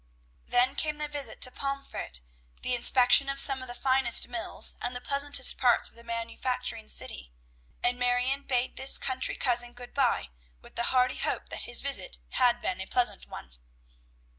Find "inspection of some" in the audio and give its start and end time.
2.73-3.61